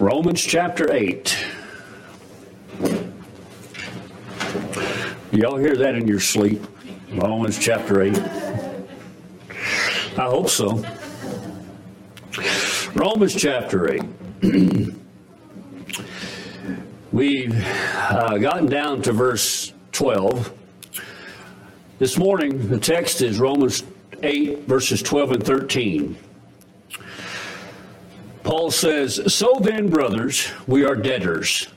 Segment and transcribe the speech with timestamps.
[0.00, 1.44] Romans chapter 8.
[5.32, 6.64] Y'all hear that in your sleep?
[7.14, 8.16] Romans chapter 8.
[10.16, 10.84] I hope so.
[12.94, 14.02] Romans chapter 8.
[17.12, 20.52] We've uh, gotten down to verse 12.
[21.98, 23.82] This morning, the text is Romans
[24.22, 26.16] 8, verses 12 and 13.
[28.68, 31.68] Paul says, So then, brothers, we are debtors,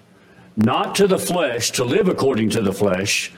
[0.57, 3.31] not to the flesh, to live according to the flesh.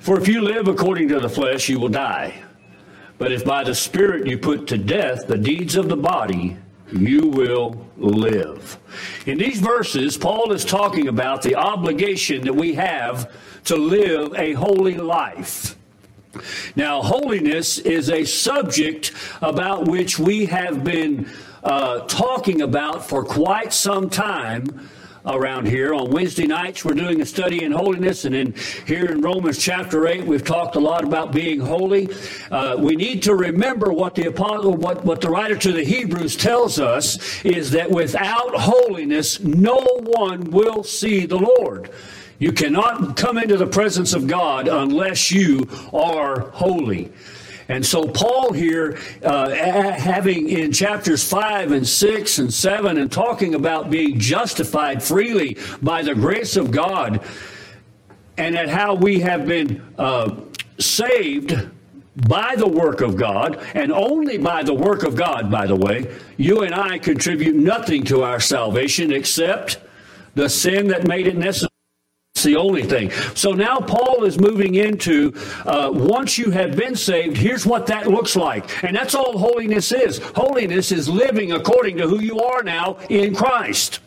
[0.00, 2.42] For if you live according to the flesh, you will die.
[3.18, 6.56] But if by the Spirit you put to death the deeds of the body,
[6.90, 8.78] you will live.
[9.26, 13.30] In these verses, Paul is talking about the obligation that we have
[13.66, 15.76] to live a holy life.
[16.74, 21.28] Now, holiness is a subject about which we have been
[21.66, 24.88] uh, talking about for quite some time
[25.26, 25.92] around here.
[25.92, 28.54] On Wednesday nights, we're doing a study in holiness, and in
[28.86, 32.08] here in Romans chapter eight, we've talked a lot about being holy.
[32.52, 36.36] Uh, we need to remember what the apostle, what what the writer to the Hebrews
[36.36, 41.90] tells us is that without holiness, no one will see the Lord.
[42.38, 47.10] You cannot come into the presence of God unless you are holy.
[47.68, 53.54] And so, Paul here, uh, having in chapters 5 and 6 and 7, and talking
[53.54, 57.24] about being justified freely by the grace of God,
[58.38, 60.36] and at how we have been uh,
[60.78, 61.68] saved
[62.28, 66.14] by the work of God, and only by the work of God, by the way,
[66.36, 69.78] you and I contribute nothing to our salvation except
[70.34, 71.75] the sin that made it necessary
[72.42, 73.10] the only thing.
[73.34, 75.32] So now Paul is moving into
[75.64, 78.84] uh, once you have been saved, here's what that looks like.
[78.84, 80.18] And that's all holiness is.
[80.34, 84.00] Holiness is living according to who you are now in Christ.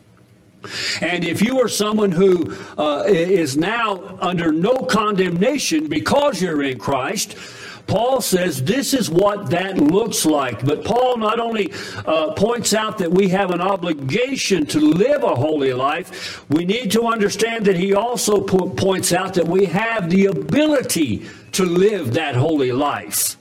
[1.02, 6.78] And if you are someone who uh, is now under no condemnation because you're in
[6.78, 7.38] Christ,
[7.90, 10.64] Paul says this is what that looks like.
[10.64, 11.74] But Paul not only
[12.06, 16.92] uh, points out that we have an obligation to live a holy life, we need
[16.92, 22.14] to understand that he also po- points out that we have the ability to live
[22.14, 23.39] that holy life.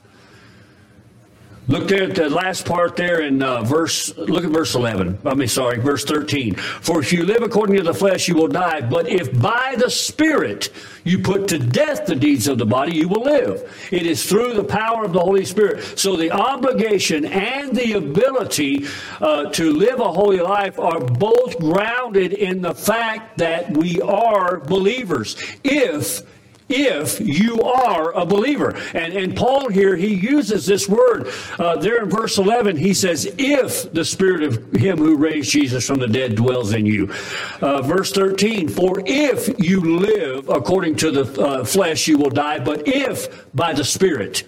[1.69, 5.19] Look there at the last part there in uh, verse, look at verse 11.
[5.27, 6.55] I mean, sorry, verse 13.
[6.55, 8.81] For if you live according to the flesh, you will die.
[8.81, 10.71] But if by the Spirit
[11.05, 13.71] you put to death the deeds of the body, you will live.
[13.91, 15.99] It is through the power of the Holy Spirit.
[15.99, 18.87] So the obligation and the ability
[19.21, 24.59] uh, to live a holy life are both grounded in the fact that we are
[24.59, 25.37] believers.
[25.65, 26.23] If
[26.69, 28.77] if you are a believer.
[28.95, 32.77] And, and Paul here, he uses this word uh, there in verse 11.
[32.77, 36.87] He says, if the spirit of him who raised Jesus from the dead dwells in
[36.87, 37.13] you.
[37.61, 42.59] Uh, verse 13, for if you live according to the uh, flesh, you will die,
[42.59, 44.45] but if by the spirit,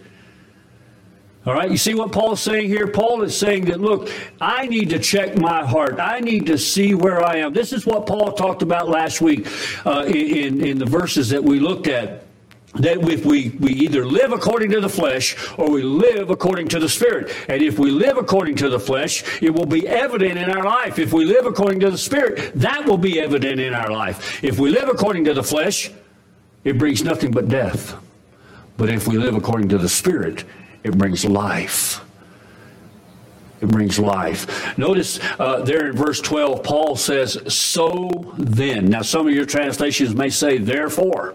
[1.46, 2.86] all right, you see what Paul is saying here?
[2.86, 4.10] Paul is saying that, look,
[4.42, 5.98] I need to check my heart.
[5.98, 7.54] I need to see where I am.
[7.54, 9.46] This is what Paul talked about last week
[9.86, 12.24] uh, in, in the verses that we looked at
[12.74, 16.78] that if we, we either live according to the flesh or we live according to
[16.78, 17.34] the spirit.
[17.48, 20.98] And if we live according to the flesh, it will be evident in our life.
[20.98, 24.44] If we live according to the spirit, that will be evident in our life.
[24.44, 25.90] If we live according to the flesh,
[26.62, 27.96] it brings nothing but death.
[28.76, 30.44] But if we live according to the spirit,
[30.84, 32.00] it brings life.
[33.60, 34.76] It brings life.
[34.78, 38.08] Notice uh, there in verse 12, Paul says, So
[38.38, 38.86] then.
[38.86, 41.34] Now, some of your translations may say, Therefore.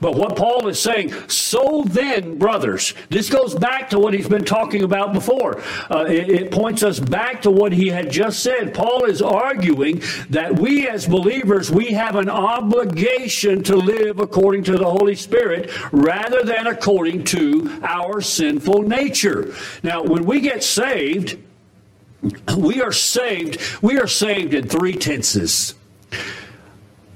[0.00, 4.44] But what Paul is saying, so then, brothers, this goes back to what he's been
[4.44, 5.60] talking about before.
[5.90, 8.72] Uh, it, it points us back to what he had just said.
[8.72, 14.78] Paul is arguing that we as believers, we have an obligation to live according to
[14.78, 19.54] the Holy Spirit rather than according to our sinful nature.
[19.82, 21.38] Now, when we get saved,
[22.56, 25.74] we are saved, we are saved in three tenses.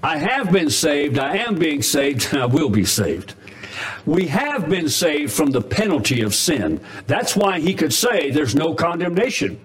[0.05, 3.33] I have been saved, I am being saved, I will be saved.
[4.05, 6.79] We have been saved from the penalty of sin.
[7.07, 9.59] That's why he could say there's no condemnation.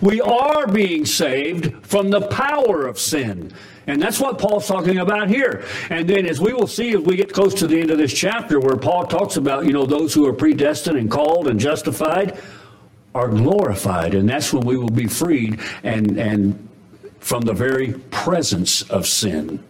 [0.00, 3.52] We are being saved from the power of sin.
[3.86, 5.66] And that's what Paul's talking about here.
[5.90, 8.12] And then, as we will see as we get close to the end of this
[8.12, 12.40] chapter, where Paul talks about, you know, those who are predestined and called and justified
[13.14, 14.14] are glorified.
[14.14, 16.68] And that's when we will be freed and, and
[17.22, 19.62] from the very presence of sin.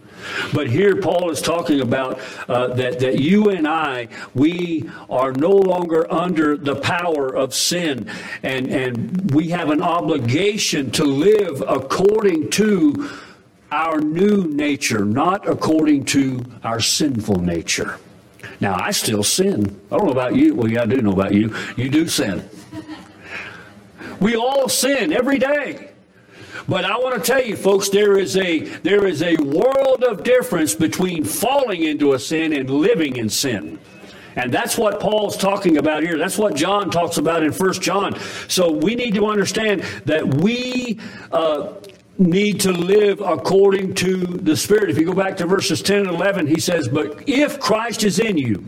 [0.53, 5.51] But here Paul is talking about uh, that, that you and I, we are no
[5.51, 8.11] longer under the power of sin.
[8.43, 13.11] And, and we have an obligation to live according to
[13.71, 17.99] our new nature, not according to our sinful nature.
[18.61, 19.81] Now, I still sin.
[19.91, 20.55] I don't know about you.
[20.55, 21.55] Well, yeah, I do know about you.
[21.77, 22.49] You do sin.
[24.21, 25.92] We all sin every day.
[26.69, 30.23] But I want to tell you, folks, there is a there is a world of
[30.23, 33.79] difference between falling into a sin and living in sin.
[34.37, 36.17] And that's what Paul's talking about here.
[36.17, 38.19] That's what John talks about in First John.
[38.49, 40.99] So we need to understand that we
[41.31, 41.75] uh,
[42.19, 44.91] need to live according to the Spirit.
[44.91, 48.19] If you go back to verses 10 and 11, he says, But if Christ is
[48.19, 48.67] in you,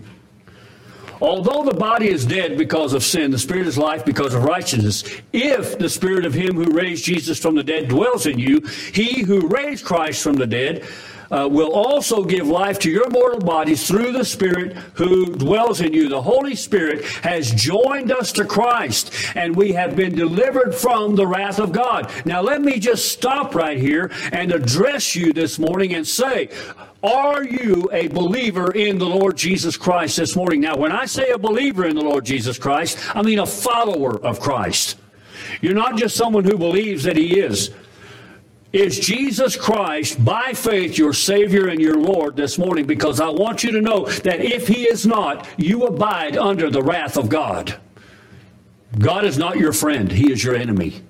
[1.20, 5.05] Although the body is dead because of sin, the spirit is life because of righteousness.
[5.32, 8.61] If the spirit of him who raised Jesus from the dead dwells in you,
[8.93, 10.84] he who raised Christ from the dead
[11.30, 15.92] uh, will also give life to your mortal bodies through the Spirit who dwells in
[15.92, 16.08] you.
[16.08, 21.26] The Holy Spirit has joined us to Christ, and we have been delivered from the
[21.26, 22.10] wrath of God.
[22.24, 26.50] Now, let me just stop right here and address you this morning and say,
[27.02, 30.62] are you a believer in the Lord Jesus Christ this morning?
[30.62, 34.18] Now, when I say a believer in the Lord Jesus Christ, I mean a follower
[34.24, 34.96] of Christ.
[35.60, 37.70] You're not just someone who believes that he is.
[38.74, 42.86] Is Jesus Christ by faith your Savior and your Lord this morning?
[42.86, 46.82] Because I want you to know that if He is not, you abide under the
[46.82, 47.78] wrath of God.
[48.98, 51.02] God is not your friend, He is your enemy.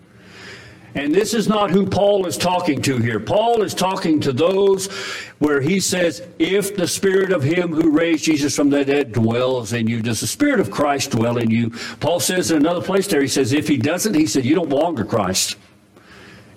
[0.94, 3.19] And this is not who Paul is talking to here.
[3.19, 4.93] Paul is talking to those
[5.38, 9.72] where he says, If the Spirit of Him who raised Jesus from the dead dwells
[9.72, 11.70] in you, does the Spirit of Christ dwell in you?
[11.99, 14.69] Paul says in another place there, he says, If he doesn't, he said, You don't
[14.69, 15.56] belong to Christ.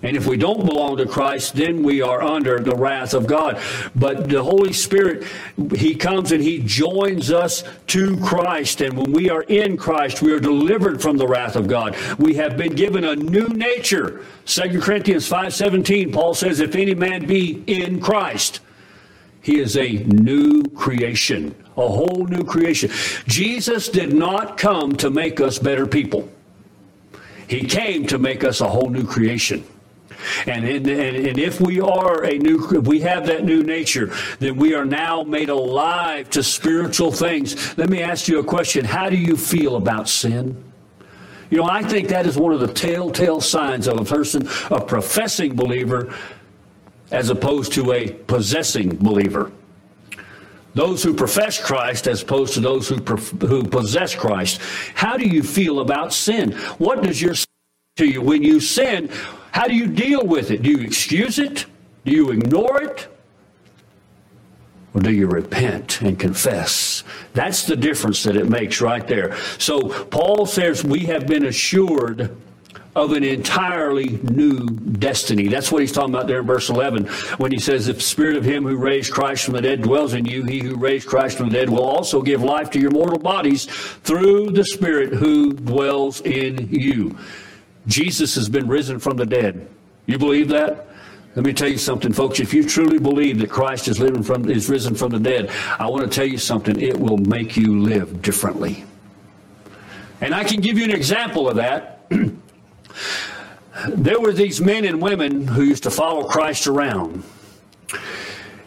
[0.02, 3.60] And if we don't belong to Christ, then we are under the wrath of God.
[3.96, 5.26] But the Holy Spirit,
[5.74, 8.80] He comes and He joins us to Christ.
[8.80, 11.96] And when we are in Christ, we are delivered from the wrath of God.
[12.18, 14.24] We have been given a new nature.
[14.46, 18.60] 2 Corinthians 5.17, Paul says, if any man be in Christ,
[19.42, 22.90] he is a new creation, a whole new creation.
[23.26, 26.28] Jesus did not come to make us better people.
[27.48, 29.64] He came to make us a whole new creation.
[30.46, 34.56] And, and, and if we are a new, if we have that new nature, then
[34.56, 37.76] we are now made alive to spiritual things.
[37.78, 38.84] Let me ask you a question.
[38.84, 40.64] How do you feel about sin?
[41.50, 44.80] You know, I think that is one of the telltale signs of a person, a
[44.80, 46.14] professing believer,
[47.10, 49.50] as opposed to a possessing believer.
[50.74, 54.60] Those who profess Christ as opposed to those who, who possess Christ.
[54.94, 56.52] How do you feel about sin?
[56.78, 57.34] What does your
[57.96, 59.10] to you when you sin?
[59.58, 60.62] How do you deal with it?
[60.62, 61.66] Do you excuse it?
[62.04, 63.08] Do you ignore it?
[64.94, 67.02] Or do you repent and confess?
[67.34, 69.36] That's the difference that it makes right there.
[69.58, 72.36] So Paul says we have been assured
[72.94, 75.48] of an entirely new destiny.
[75.48, 77.08] That's what he's talking about there in verse 11
[77.38, 80.14] when he says, If the spirit of him who raised Christ from the dead dwells
[80.14, 82.92] in you, he who raised Christ from the dead will also give life to your
[82.92, 87.18] mortal bodies through the spirit who dwells in you.
[87.88, 89.68] Jesus has been risen from the dead.
[90.06, 90.86] You believe that?
[91.34, 92.40] Let me tell you something, folks.
[92.40, 95.86] If you truly believe that Christ is living from is risen from the dead, I
[95.88, 96.80] want to tell you something.
[96.80, 98.84] It will make you live differently.
[100.20, 102.10] And I can give you an example of that.
[103.88, 107.22] there were these men and women who used to follow Christ around.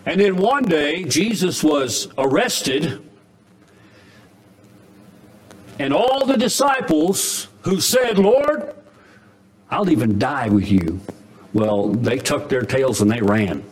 [0.05, 3.01] And then one day, Jesus was arrested,
[5.77, 8.73] and all the disciples who said, Lord,
[9.71, 10.99] I'll even die with you.
[11.53, 13.63] Well, they tucked their tails and they ran.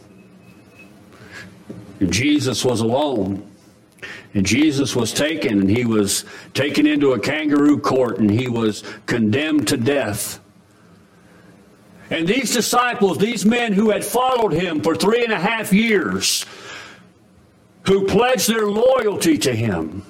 [1.99, 3.45] And Jesus was alone.
[4.33, 8.83] And Jesus was taken, and he was taken into a kangaroo court, and he was
[9.07, 10.39] condemned to death.
[12.11, 16.45] And these disciples, these men who had followed him for three and a half years,
[17.87, 20.03] who pledged their loyalty to him,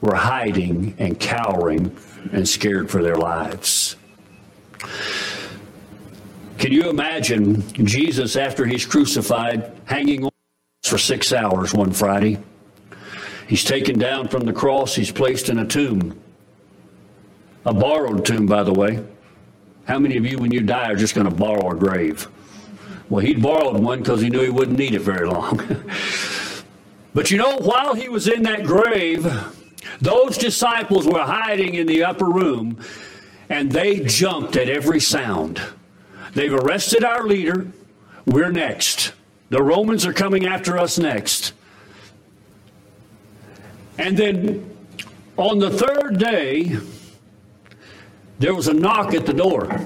[0.00, 1.94] were hiding and cowering
[2.32, 3.96] and scared for their lives.
[6.58, 10.30] Can you imagine Jesus after he's crucified hanging on
[10.82, 12.38] for six hours one Friday?
[13.46, 16.20] He's taken down from the cross, he's placed in a tomb.
[17.64, 19.02] A borrowed tomb, by the way.
[19.86, 22.28] How many of you, when you die, are just going to borrow a grave?
[23.08, 25.60] Well, he'd borrowed one because he knew he wouldn't need it very long.
[27.14, 29.24] but you know, while he was in that grave,
[30.00, 32.80] those disciples were hiding in the upper room
[33.48, 35.60] and they jumped at every sound.
[36.34, 37.66] They've arrested our leader.
[38.26, 39.12] We're next.
[39.50, 41.54] The Romans are coming after us next.
[43.96, 44.76] And then
[45.36, 46.76] on the third day,
[48.38, 49.80] there was a knock at the door.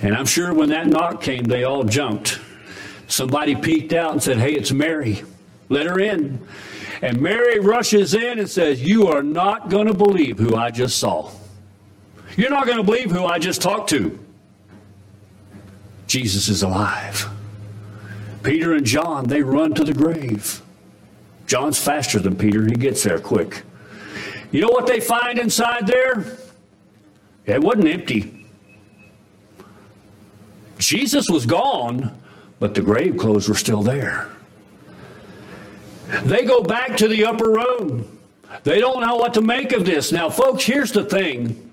[0.00, 2.40] And I'm sure when that knock came, they all jumped.
[3.06, 5.22] Somebody peeked out and said, Hey, it's Mary.
[5.68, 6.44] Let her in.
[7.02, 10.98] And Mary rushes in and says, You are not going to believe who I just
[10.98, 11.30] saw.
[12.36, 14.18] You're not going to believe who I just talked to.
[16.06, 17.28] Jesus is alive.
[18.44, 20.62] Peter and John, they run to the grave.
[21.46, 22.64] John's faster than Peter.
[22.64, 23.62] He gets there quick.
[24.52, 26.38] You know what they find inside there?
[27.46, 28.46] It wasn't empty.
[30.78, 32.16] Jesus was gone,
[32.58, 34.30] but the grave clothes were still there.
[36.24, 38.18] They go back to the upper room.
[38.64, 40.12] They don't know what to make of this.
[40.12, 41.70] Now, folks, here's the thing.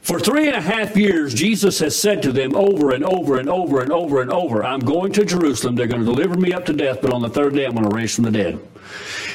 [0.00, 3.48] For three and a half years, Jesus has said to them over and over and
[3.48, 5.76] over and over and over, I'm going to Jerusalem.
[5.76, 7.88] They're going to deliver me up to death, but on the third day, I'm going
[7.88, 8.58] to raise from the dead.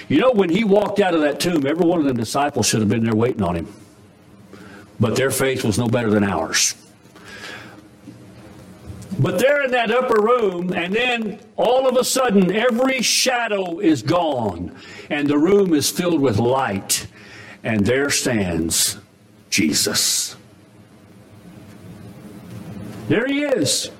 [0.09, 2.81] You know, when he walked out of that tomb, every one of the disciples should
[2.81, 3.67] have been there waiting on him.
[4.99, 6.75] But their faith was no better than ours.
[9.19, 14.01] But they're in that upper room, and then all of a sudden, every shadow is
[14.01, 14.73] gone,
[15.09, 17.05] and the room is filled with light.
[17.63, 18.97] And there stands
[19.49, 20.37] Jesus.
[23.09, 23.91] There he is.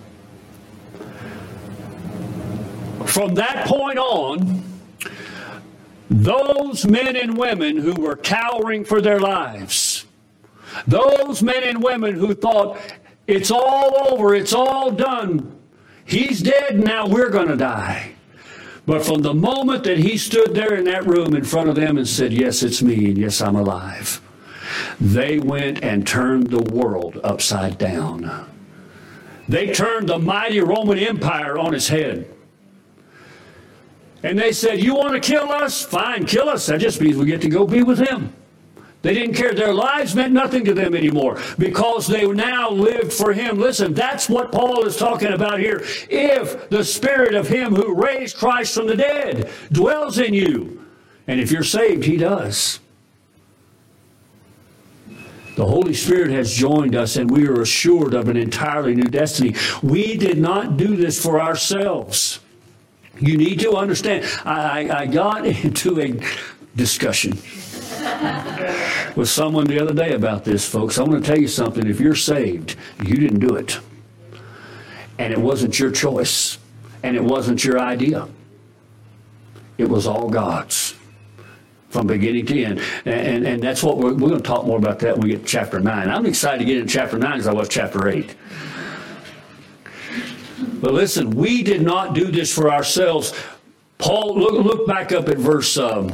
[3.06, 4.64] From that point on,
[6.10, 10.06] those men and women who were cowering for their lives,
[10.88, 12.78] those men and women who thought,
[13.30, 15.56] it's all over, it's all done,
[16.04, 18.14] he's dead, now we're going to die.
[18.86, 21.98] But from the moment that he stood there in that room in front of them
[21.98, 24.20] and said, Yes, it's me, and yes, I'm alive,
[25.00, 28.50] they went and turned the world upside down.
[29.48, 32.28] They turned the mighty Roman Empire on its head.
[34.24, 35.84] And they said, You want to kill us?
[35.84, 36.66] Fine, kill us.
[36.66, 38.34] That just means we get to go be with him.
[39.02, 39.54] They didn't care.
[39.54, 43.58] Their lives meant nothing to them anymore because they now lived for him.
[43.58, 45.82] Listen, that's what Paul is talking about here.
[46.10, 50.86] If the spirit of him who raised Christ from the dead dwells in you,
[51.28, 52.80] and if you're saved, he does.
[55.56, 59.56] The Holy Spirit has joined us, and we are assured of an entirely new destiny.
[59.82, 62.40] We did not do this for ourselves.
[63.20, 64.26] You need to understand.
[64.46, 66.20] I, I got into a
[66.76, 67.38] discussion
[69.16, 70.98] with someone the other day about this, folks.
[70.98, 71.88] I want to tell you something.
[71.88, 73.80] If you're saved, you didn't do it.
[75.18, 76.58] And it wasn't your choice.
[77.04, 78.28] And it wasn't your idea.
[79.78, 80.96] It was all God's
[81.90, 82.82] from beginning to end.
[83.06, 85.30] And, and, and that's what we're, we're going to talk more about that when we
[85.30, 86.10] get to chapter 9.
[86.10, 88.36] I'm excited to get into chapter 9 as I was chapter 8.
[90.82, 93.34] But listen, we did not do this for ourselves.
[93.98, 96.12] Paul, look, look back up at verse um,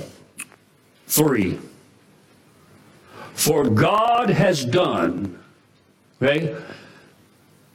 [1.07, 1.59] 3.
[3.35, 5.37] For God has done,
[6.21, 6.55] okay?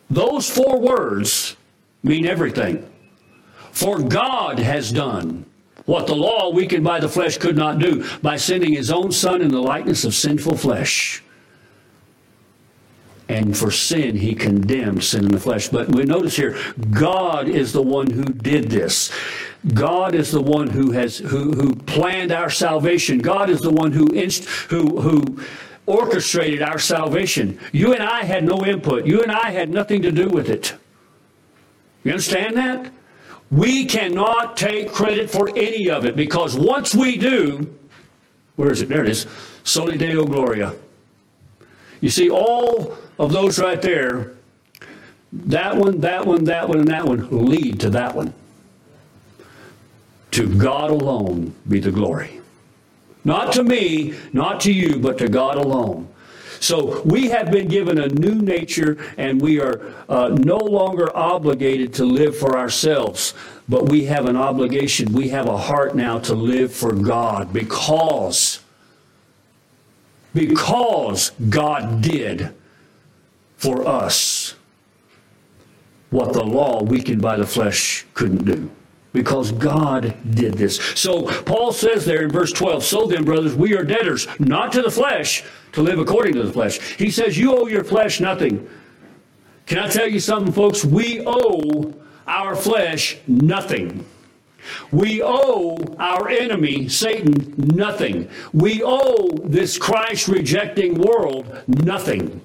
[0.08, 1.56] Those four words
[2.02, 2.90] mean everything.
[3.70, 5.44] For God has done
[5.84, 9.42] what the law, weakened by the flesh, could not do by sending his own Son
[9.42, 11.22] in the likeness of sinful flesh
[13.30, 15.68] and for sin he condemned sin in the flesh.
[15.68, 16.58] But we notice here,
[16.90, 19.12] God is the one who did this.
[19.72, 23.18] God is the one who has who who planned our salvation.
[23.18, 25.40] God is the one who inst, who who
[25.86, 27.58] orchestrated our salvation.
[27.72, 29.06] You and I had no input.
[29.06, 30.74] You and I had nothing to do with it.
[32.02, 32.92] You understand that?
[33.50, 37.76] We cannot take credit for any of it because once we do,
[38.56, 38.88] where is it?
[38.88, 39.26] There it is.
[39.62, 40.74] Soli Deo Gloria.
[42.00, 44.32] You see, all of those right there,
[45.30, 48.32] that one, that one, that one, and that one lead to that one.
[50.30, 52.40] To God alone be the glory.
[53.22, 56.08] Not to me, not to you, but to God alone.
[56.60, 61.92] So we have been given a new nature and we are uh, no longer obligated
[61.94, 63.34] to live for ourselves,
[63.68, 65.12] but we have an obligation.
[65.12, 68.60] We have a heart now to live for God because
[70.32, 72.54] because God did
[73.60, 74.54] for us
[76.08, 78.70] what the law, weakened by the flesh, couldn't do.
[79.12, 80.76] Because God did this.
[80.94, 84.82] So Paul says there in verse 12, So then, brothers, we are debtors, not to
[84.82, 86.80] the flesh, to live according to the flesh.
[86.96, 88.66] He says, You owe your flesh nothing.
[89.66, 90.84] Can I tell you something, folks?
[90.84, 91.94] We owe
[92.26, 94.06] our flesh nothing.
[94.90, 98.30] We owe our enemy, Satan, nothing.
[98.54, 102.40] We owe this Christ rejecting world nothing.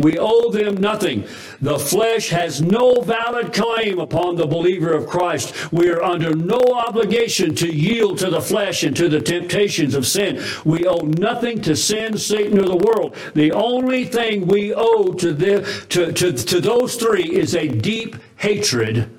[0.00, 1.26] We owe them nothing.
[1.60, 5.72] The flesh has no valid claim upon the believer of Christ.
[5.72, 10.06] We are under no obligation to yield to the flesh and to the temptations of
[10.06, 10.42] sin.
[10.64, 13.14] We owe nothing to sin, Satan, or the world.
[13.34, 18.16] The only thing we owe to, the, to, to, to those three is a deep
[18.36, 19.10] hatred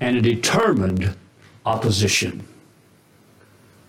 [0.00, 1.14] and a determined
[1.66, 2.46] opposition.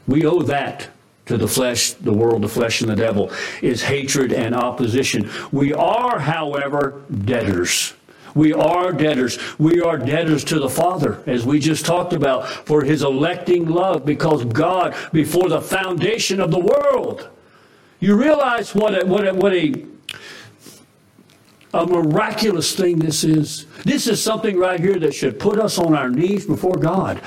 [0.08, 0.89] We owe that
[1.25, 5.29] to the flesh, the world, the flesh, and the devil is hatred and opposition.
[5.51, 7.93] We are, however, debtors.
[8.33, 9.37] We are debtors.
[9.59, 14.05] We are debtors to the Father, as we just talked about, for his electing love,
[14.05, 17.29] because God, before the foundation of the world,
[17.99, 19.85] you realize what a, what a, what a
[21.73, 23.65] a miraculous thing this is.
[23.85, 27.21] This is something right here that should put us on our knees before God.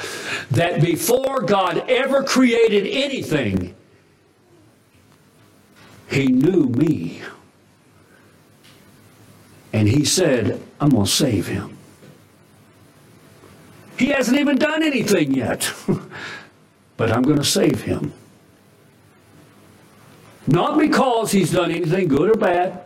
[0.51, 3.75] That before God ever created anything,
[6.09, 7.23] He knew me.
[9.73, 11.77] And He said, I'm going to save him.
[13.97, 15.73] He hasn't even done anything yet,
[16.97, 18.13] but I'm going to save him.
[20.47, 22.85] Not because he's done anything good or bad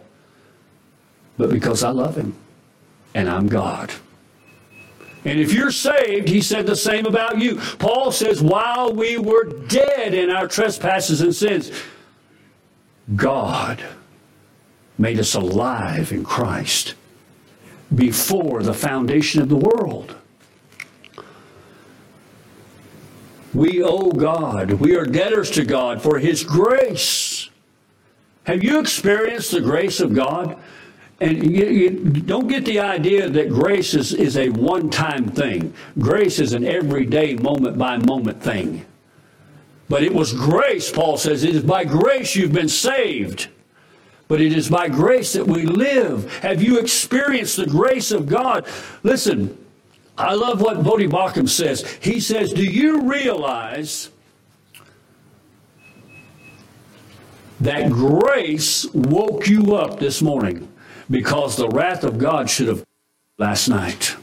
[1.38, 2.34] but because I love him
[3.14, 3.92] and I'm God.
[5.24, 7.56] And if you're saved, he said the same about you.
[7.78, 11.70] Paul says, while we were dead in our trespasses and sins,
[13.16, 13.82] God
[14.98, 16.94] made us alive in Christ
[17.94, 20.14] before the foundation of the world.
[23.54, 27.48] We owe God, we are debtors to God for His grace.
[28.44, 30.58] Have you experienced the grace of God?
[31.20, 35.74] And you, you, don't get the idea that grace is, is a one time thing.
[35.98, 38.86] Grace is an everyday, moment by moment thing.
[39.88, 41.44] But it was grace, Paul says.
[41.44, 43.48] It is by grace you've been saved.
[44.28, 46.32] But it is by grace that we live.
[46.40, 48.66] Have you experienced the grace of God?
[49.02, 49.56] Listen,
[50.18, 51.90] I love what Voddie Baucham says.
[52.00, 54.10] He says, Do you realize
[57.60, 60.68] that grace woke you up this morning?
[61.10, 62.84] because the wrath of God should have
[63.38, 64.16] last night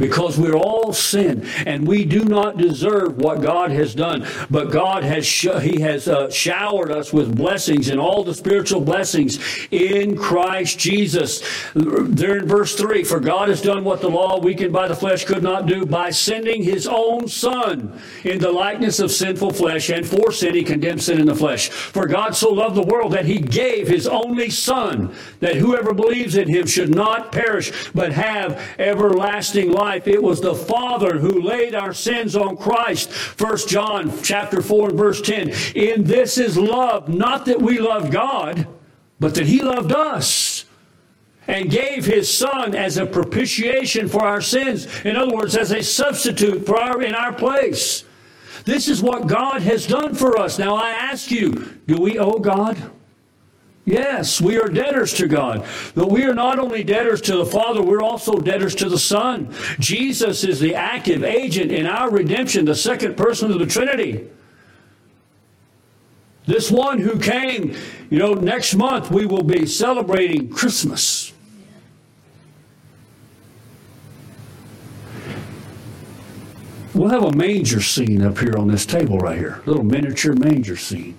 [0.00, 4.26] because we're all sin and we do not deserve what God has done.
[4.50, 8.80] But God has sh- He has uh, showered us with blessings and all the spiritual
[8.80, 9.38] blessings
[9.70, 11.42] in Christ Jesus.
[11.74, 15.24] There in verse three, for God has done what the law weakened by the flesh
[15.24, 20.06] could not do by sending His own Son in the likeness of sinful flesh, and
[20.06, 21.68] for sin He condemned sin in the flesh.
[21.68, 26.36] For God so loved the world that He gave His only Son, that whoever believes
[26.36, 30.06] in Him should not perish but have everlasting life life.
[30.06, 33.10] It was the Father who laid our sins on Christ.
[33.10, 35.52] First John chapter 4 and verse 10.
[35.74, 38.68] In this is love, not that we love God,
[39.18, 40.64] but that he loved us
[41.48, 44.86] and gave his son as a propitiation for our sins.
[45.04, 48.04] In other words, as a substitute for our, in our place.
[48.64, 50.56] This is what God has done for us.
[50.56, 52.78] Now I ask you, do we owe God?
[53.90, 55.66] Yes, we are debtors to God.
[55.96, 59.52] But we are not only debtors to the Father, we're also debtors to the Son.
[59.80, 64.28] Jesus is the active agent in our redemption, the second person of the Trinity.
[66.46, 67.76] This one who came,
[68.10, 71.32] you know, next month we will be celebrating Christmas.
[76.94, 80.34] We'll have a manger scene up here on this table right here, a little miniature
[80.34, 81.16] manger scene.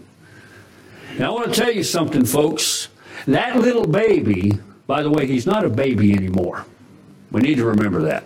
[1.22, 2.88] Now, I want to tell you something, folks.
[3.28, 4.54] That little baby,
[4.88, 6.66] by the way, he's not a baby anymore.
[7.30, 8.24] We need to remember that.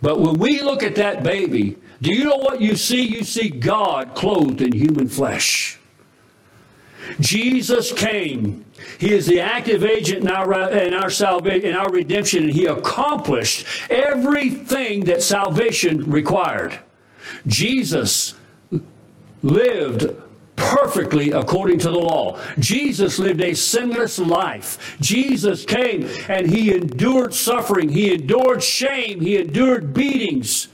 [0.00, 3.02] But when we look at that baby, do you know what you see?
[3.02, 5.78] You see God clothed in human flesh.
[7.20, 8.64] Jesus came.
[8.98, 12.64] He is the active agent in our, in our salvation, in our redemption, and he
[12.64, 16.78] accomplished everything that salvation required.
[17.46, 18.32] Jesus
[19.42, 20.16] lived
[20.70, 22.38] perfectly according to the law.
[22.58, 24.96] Jesus lived a sinless life.
[25.00, 30.68] Jesus came and he endured suffering, he endured shame, he endured beatings.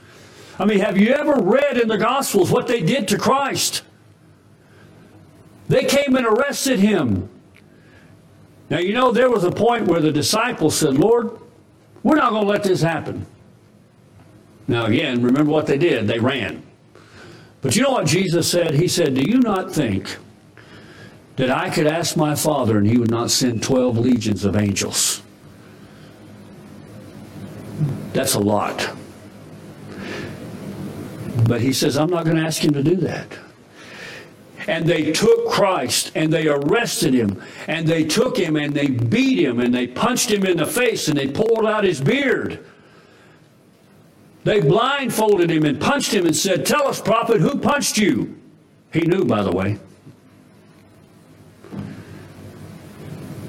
[0.59, 3.83] I mean, have you ever read in the Gospels what they did to Christ?
[5.69, 7.29] They came and arrested him.
[8.69, 11.39] Now, you know, there was a point where the disciples said, Lord,
[12.03, 13.25] we're not going to let this happen.
[14.67, 16.07] Now, again, remember what they did?
[16.07, 16.63] They ran.
[17.61, 18.75] But you know what Jesus said?
[18.75, 20.17] He said, Do you not think
[21.35, 25.21] that I could ask my Father and he would not send 12 legions of angels?
[28.13, 28.89] That's a lot.
[31.47, 33.27] But he says, I'm not going to ask him to do that.
[34.67, 39.39] and they took Christ and they arrested him and they took him and they beat
[39.39, 42.63] him and they punched him in the face and they pulled out his beard.
[44.43, 48.37] They blindfolded him and punched him and said, Tell us, prophet, who punched you?
[48.91, 49.77] He knew, by the way.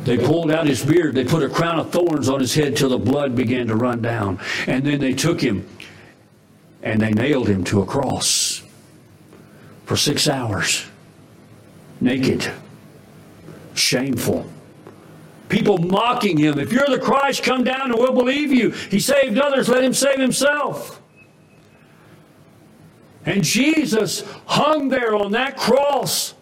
[0.04, 1.14] They pulled out his beard.
[1.14, 4.02] They put a crown of thorns on his head till the blood began to run
[4.02, 4.40] down.
[4.66, 5.68] And then they took him
[6.82, 8.62] and they nailed him to a cross
[9.84, 10.86] for six hours
[12.00, 12.50] naked,
[13.74, 14.50] shameful.
[15.50, 16.58] People mocking him.
[16.58, 18.70] If you're the Christ, come down and we'll believe you.
[18.70, 21.02] He saved others, let him save himself.
[23.26, 26.34] And Jesus hung there on that cross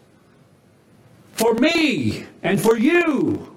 [1.33, 3.57] for me and for you.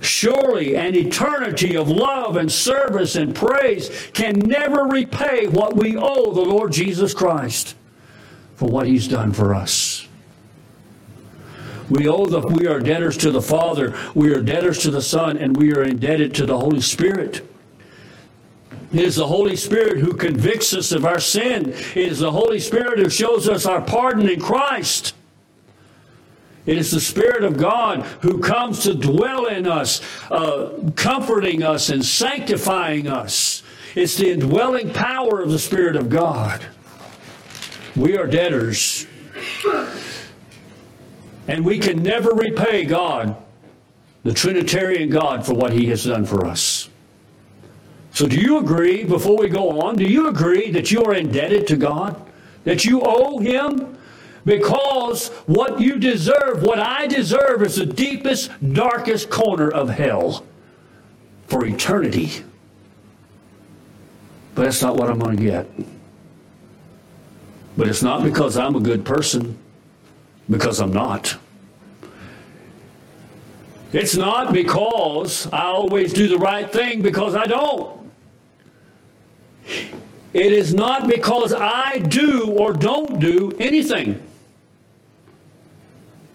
[0.00, 6.32] Surely an eternity of love and service and praise can never repay what we owe
[6.32, 7.74] the Lord Jesus Christ
[8.54, 10.07] for what he's done for us.
[11.90, 15.36] We owe the we are debtors to the Father, we are debtors to the Son,
[15.36, 17.48] and we are indebted to the Holy Spirit.
[18.92, 21.70] It is the Holy Spirit who convicts us of our sin.
[21.70, 25.14] It is the Holy Spirit who shows us our pardon in Christ.
[26.64, 31.88] It is the Spirit of God who comes to dwell in us, uh, comforting us
[31.88, 33.62] and sanctifying us.
[33.94, 36.64] It's the indwelling power of the Spirit of God.
[37.96, 39.06] We are debtors.
[41.48, 43.34] And we can never repay God,
[44.22, 46.90] the Trinitarian God, for what He has done for us.
[48.12, 51.66] So, do you agree, before we go on, do you agree that you are indebted
[51.68, 52.20] to God?
[52.64, 53.96] That you owe Him?
[54.44, 60.44] Because what you deserve, what I deserve, is the deepest, darkest corner of hell
[61.46, 62.44] for eternity.
[64.54, 65.66] But that's not what I'm going to get.
[67.76, 69.56] But it's not because I'm a good person,
[70.48, 71.36] because I'm not.
[73.92, 78.10] It's not because I always do the right thing, because I don't.
[80.34, 84.22] It is not because I do or don't do anything.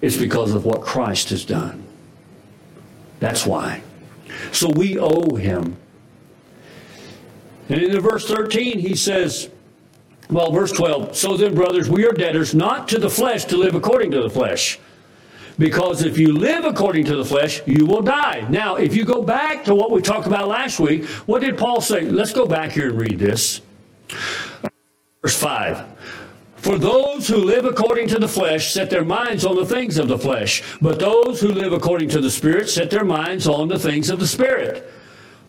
[0.02, 1.84] It's because of what Christ has done.
[3.19, 3.84] That's why.
[4.52, 5.78] So we owe him.
[7.69, 9.49] And in verse 13, he says,
[10.34, 11.15] well, verse 12.
[11.15, 14.30] So then, brothers, we are debtors not to the flesh to live according to the
[14.30, 14.80] flesh.
[15.58, 18.46] Because if you live according to the flesh, you will die.
[18.50, 21.80] Now, if you go back to what we talked about last week, what did Paul
[21.80, 22.02] say?
[22.02, 23.62] Let's go back here and read this.
[25.22, 25.86] Verse 5.
[26.56, 30.08] For those who live according to the flesh set their minds on the things of
[30.08, 33.78] the flesh, but those who live according to the Spirit set their minds on the
[33.78, 34.89] things of the Spirit.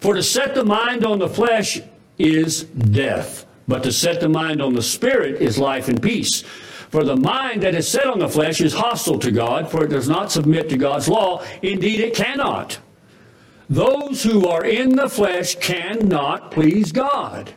[0.00, 1.80] For to set the mind on the flesh
[2.18, 6.42] is death but to set the mind on the Spirit is life and peace.
[6.90, 9.88] For the mind that is set on the flesh is hostile to God, for it
[9.88, 11.44] does not submit to God's law.
[11.62, 12.78] Indeed, it cannot.
[13.68, 17.52] Those who are in the flesh cannot please God.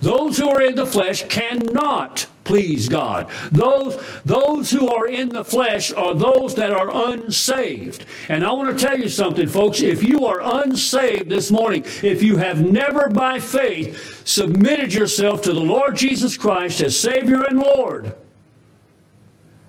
[0.00, 3.30] Those who are in the flesh cannot please God.
[3.52, 8.06] Those, those who are in the flesh are those that are unsaved.
[8.30, 9.82] And I want to tell you something, folks.
[9.82, 15.52] If you are unsaved this morning, if you have never by faith submitted yourself to
[15.52, 18.16] the Lord Jesus Christ as Savior and Lord,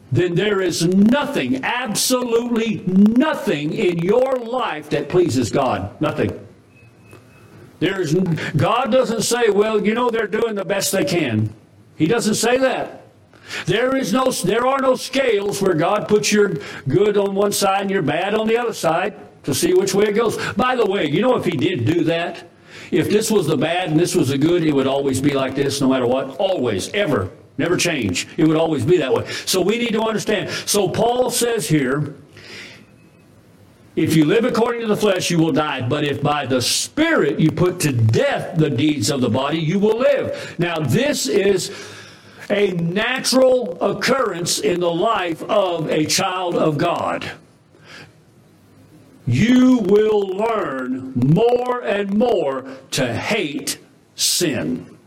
[0.10, 6.00] then there is nothing, absolutely nothing in your life that pleases God.
[6.00, 6.48] Nothing.
[7.80, 11.54] There's God doesn't say, well, you know, they're doing the best they can.
[12.00, 13.04] He doesn't say that.
[13.66, 16.56] There is no there are no scales where God puts your
[16.88, 20.06] good on one side and your bad on the other side to see which way
[20.06, 20.38] it goes.
[20.54, 22.48] By the way, you know if he did do that,
[22.92, 25.56] if this was the bad and this was the good, it would always be like
[25.56, 26.38] this no matter what.
[26.38, 28.28] Always, ever, never change.
[28.38, 29.28] It would always be that way.
[29.46, 30.52] So we need to understand.
[30.66, 32.16] So Paul says here,
[34.00, 35.86] if you live according to the flesh, you will die.
[35.86, 39.78] But if by the Spirit you put to death the deeds of the body, you
[39.78, 40.56] will live.
[40.58, 41.76] Now, this is
[42.50, 47.30] a natural occurrence in the life of a child of God.
[49.28, 53.80] You will learn more and more to hate
[54.16, 54.98] sin.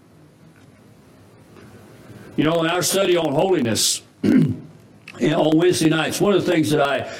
[2.36, 4.60] You know, in our study on holiness on
[5.20, 7.10] Wednesday nights, one of the things that I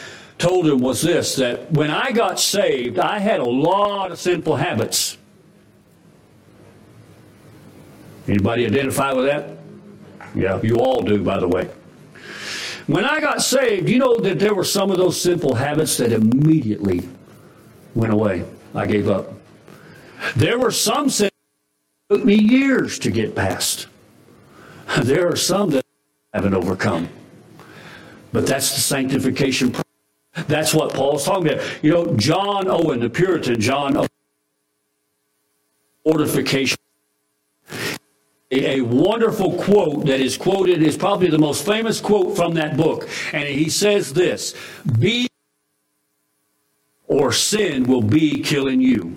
[0.43, 4.57] told him was this that when I got saved, I had a lot of sinful
[4.57, 5.17] habits.
[8.27, 9.57] Anybody identify with that?
[10.35, 11.71] Yeah, you all do, by the way.
[12.89, 16.11] When I got saved, you know that there were some of those sinful habits that
[16.11, 17.09] immediately
[17.95, 18.45] went away.
[18.75, 19.33] I gave up.
[20.35, 21.31] There were some sins
[22.09, 23.87] that took me years to get past.
[25.03, 25.87] There are some that
[26.35, 27.09] I haven't overcome.
[28.33, 29.73] But that's the sanctification.
[30.35, 31.85] That's what Paul's talking about.
[31.85, 34.09] You know, John Owen, the Puritan John Owen,
[36.07, 36.79] mortification.
[38.51, 42.77] A, a wonderful quote that is quoted is probably the most famous quote from that
[42.77, 43.09] book.
[43.33, 44.55] And he says this
[44.99, 45.29] Be
[47.07, 49.17] or sin will be killing you.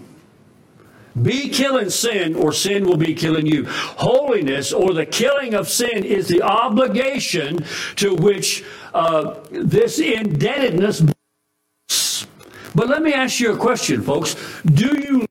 [1.21, 3.65] Be killing sin, or sin will be killing you.
[3.67, 7.63] Holiness, or the killing of sin, is the obligation
[7.95, 11.03] to which uh, this indebtedness.
[12.75, 14.35] But let me ask you a question, folks.
[14.65, 15.25] Do you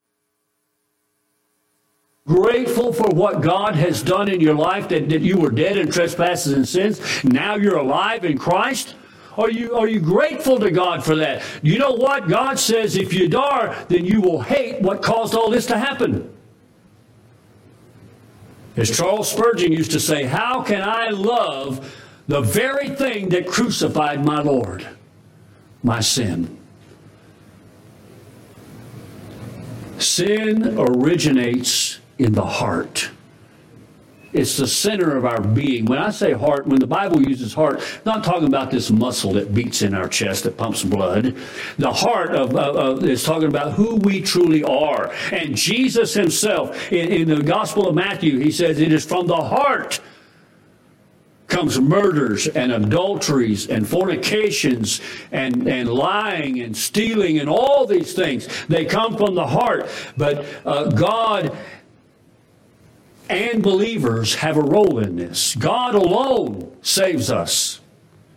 [2.26, 5.90] grateful for what God has done in your life that, that you were dead in
[5.90, 7.22] trespasses and sins?
[7.22, 8.94] Now you're alive in Christ?
[9.36, 11.42] Are you, are you grateful to God for that?
[11.62, 12.28] You know what?
[12.28, 16.32] God says if you are, then you will hate what caused all this to happen.
[18.76, 21.94] As Charles Spurgeon used to say, How can I love
[22.26, 24.86] the very thing that crucified my Lord?
[25.82, 26.58] My sin.
[29.98, 33.10] Sin originates in the heart.
[34.34, 35.84] It's the center of our being.
[35.84, 39.32] When I say heart, when the Bible uses heart, I'm not talking about this muscle
[39.34, 41.36] that beats in our chest that pumps blood.
[41.78, 45.12] The heart of, of is talking about who we truly are.
[45.30, 49.36] And Jesus himself, in, in the Gospel of Matthew, he says it is from the
[49.36, 50.00] heart
[51.46, 58.48] comes murders and adulteries and fornications and, and lying and stealing and all these things.
[58.66, 59.88] They come from the heart.
[60.16, 61.56] But uh, God
[63.34, 65.54] and believers have a role in this.
[65.56, 67.80] God alone saves us.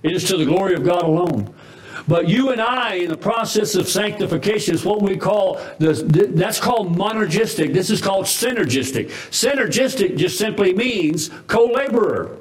[0.04, 1.54] It is to the glory of God alone.
[2.08, 5.94] But you and I, in the process of sanctification, is what we call the,
[6.34, 7.74] that's called monergistic.
[7.74, 9.10] This is called synergistic.
[9.30, 12.38] Synergistic just simply means co-laborer.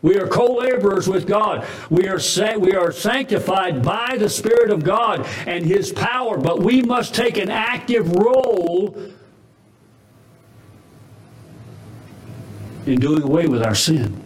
[0.00, 1.66] We are co-laborers with God.
[1.90, 6.60] We are sa- we are sanctified by the Spirit of God and His power, but
[6.60, 8.98] we must take an active role
[12.86, 14.22] in doing away with our sin.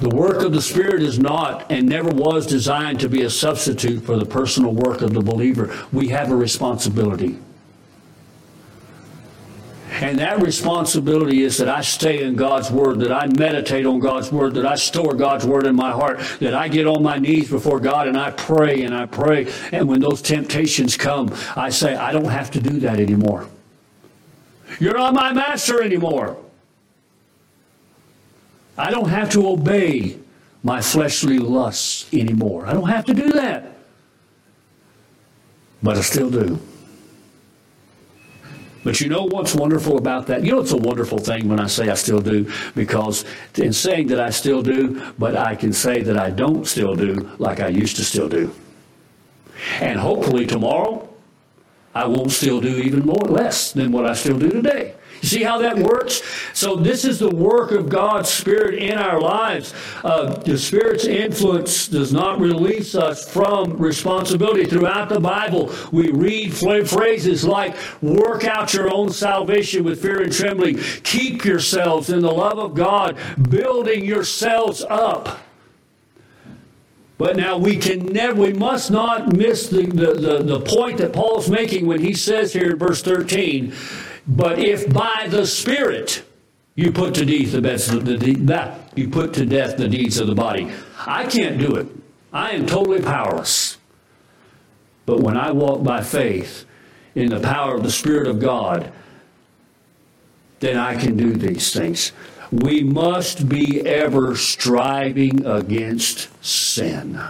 [0.00, 4.04] The work of the Spirit is not and never was designed to be a substitute
[4.04, 5.76] for the personal work of the believer.
[5.92, 7.38] We have a responsibility.
[9.90, 14.30] And that responsibility is that I stay in God's Word, that I meditate on God's
[14.30, 17.50] Word, that I store God's Word in my heart, that I get on my knees
[17.50, 19.52] before God and I pray and I pray.
[19.72, 23.48] And when those temptations come, I say, I don't have to do that anymore.
[24.80, 26.36] You're not my master anymore.
[28.76, 30.18] I don't have to obey
[30.62, 32.66] my fleshly lusts anymore.
[32.66, 33.76] I don't have to do that.
[35.82, 36.60] But I still do.
[38.84, 40.44] But you know what's wonderful about that?
[40.44, 43.24] You know it's a wonderful thing when I say I still do, because
[43.56, 47.30] in saying that I still do, but I can say that I don't still do
[47.38, 48.54] like I used to still do.
[49.80, 51.08] And hopefully tomorrow,
[51.94, 54.94] I won't still do even more less than what I still do today.
[55.22, 56.22] You see how that works?
[56.54, 59.74] So, this is the work of God's Spirit in our lives.
[60.04, 64.64] Uh, the Spirit's influence does not release us from responsibility.
[64.64, 70.32] Throughout the Bible, we read phrases like, work out your own salvation with fear and
[70.32, 73.16] trembling, keep yourselves in the love of God,
[73.50, 75.40] building yourselves up.
[77.18, 81.12] But now we can never, we must not miss the, the, the, the, point that
[81.12, 83.74] Paul's making when he says here in verse 13,
[84.28, 86.22] but if by the Spirit
[86.76, 90.28] you put to death the, best, the, the, you put to death the deeds of
[90.28, 90.70] the body.
[91.04, 91.88] I can't do it.
[92.32, 93.78] I am totally powerless.
[95.04, 96.66] But when I walk by faith
[97.16, 98.92] in the power of the Spirit of God,
[100.60, 102.12] then I can do these things.
[102.50, 107.20] We must be ever striving against sin.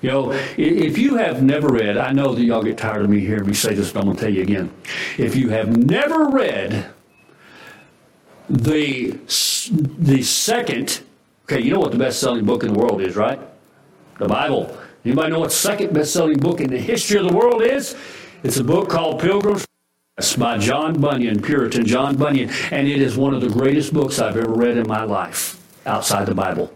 [0.00, 3.20] You know, if you have never read, I know that y'all get tired of me
[3.20, 4.72] hearing me say this, but I'm going to tell you again.
[5.16, 6.86] If you have never read
[8.50, 11.02] the, the second,
[11.44, 13.38] okay, you know what the best selling book in the world is, right?
[14.18, 14.76] The Bible.
[15.04, 17.94] Anybody know what second best selling book in the history of the world is?
[18.42, 19.66] It's a book called Pilgrim's
[20.38, 24.36] by John Bunyan, Puritan John Bunyan, and it is one of the greatest books I've
[24.36, 26.70] ever read in my life outside the Bible.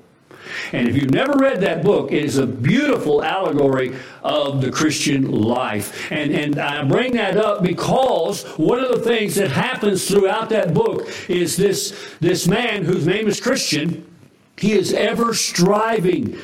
[0.72, 5.30] And if you've never read that book, it is a beautiful allegory of the Christian
[5.30, 6.10] life.
[6.10, 10.72] And, and I bring that up because one of the things that happens throughout that
[10.72, 14.10] book is this, this man whose name is Christian,
[14.56, 16.38] he is ever striving,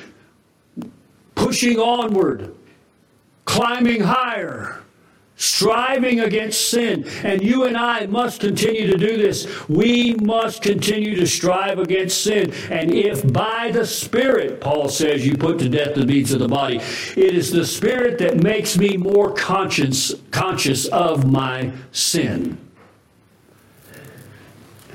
[1.34, 2.54] pushing onward,
[3.46, 4.82] climbing higher
[5.36, 7.04] striving against sin.
[7.24, 9.68] And you and I must continue to do this.
[9.68, 12.52] We must continue to strive against sin.
[12.70, 16.48] And if by the Spirit, Paul says, you put to death the deeds of the
[16.48, 22.58] body, it is the Spirit that makes me more conscious, conscious of my sin.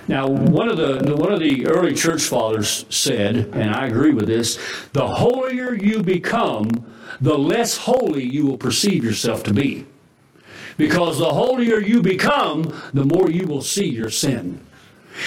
[0.08, 4.28] Now, one of the one of the early church fathers said, and I agree with
[4.28, 4.58] this:
[4.94, 6.70] the holier you become,
[7.20, 9.86] the less holy you will perceive yourself to be.
[10.78, 14.62] Because the holier you become, the more you will see your sin.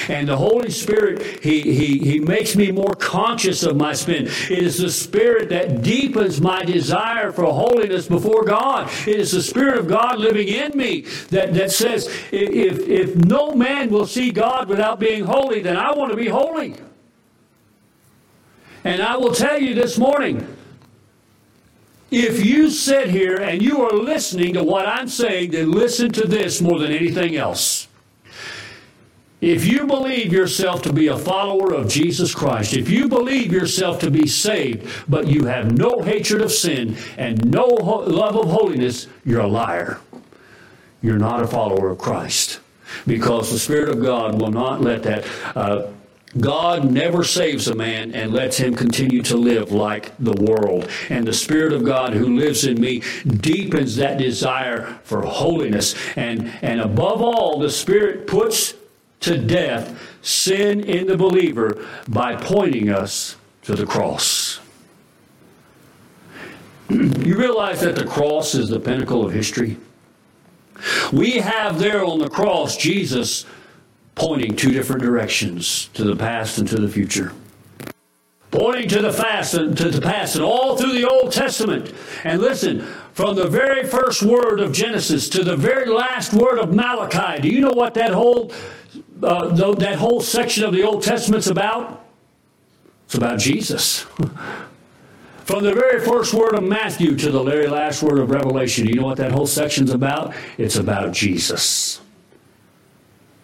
[0.08, 4.26] And the Holy Spirit, he, he, he makes me more conscious of my sin.
[4.26, 8.88] It is the Spirit that deepens my desire for holiness before God.
[9.06, 13.54] It is the Spirit of God living in me that, that says, if, if no
[13.54, 16.76] man will see God without being holy, then I want to be holy.
[18.84, 20.46] And I will tell you this morning,
[22.10, 26.26] if you sit here and you are listening to what I'm saying, then listen to
[26.26, 27.88] this more than anything else.
[29.40, 33.98] If you believe yourself to be a follower of Jesus Christ, if you believe yourself
[34.00, 39.06] to be saved, but you have no hatred of sin and no love of holiness,
[39.24, 39.98] you're a liar.
[41.00, 42.60] You're not a follower of Christ.
[43.06, 45.86] Because the Spirit of God will not let that uh,
[46.38, 50.88] God never saves a man and lets him continue to live like the world.
[51.08, 55.96] And the Spirit of God who lives in me deepens that desire for holiness.
[56.16, 58.74] And, and above all, the Spirit puts
[59.20, 64.60] to death sin in the believer by pointing us to the cross.
[66.88, 69.78] you realize that the cross is the pinnacle of history?
[71.12, 73.44] We have there on the cross Jesus
[74.20, 77.32] pointing two different directions to the past and to the future.
[78.50, 81.94] Pointing to the past and to the past and all through the Old Testament.
[82.22, 82.82] And listen,
[83.14, 87.48] from the very first word of Genesis to the very last word of Malachi, do
[87.48, 88.52] you know what that whole
[89.22, 92.04] uh, that whole section of the Old Testament's about?
[93.06, 94.00] It's about Jesus.
[95.46, 98.92] From the very first word of Matthew to the very last word of Revelation, do
[98.92, 100.34] you know what that whole section's about?
[100.58, 102.02] It's about Jesus.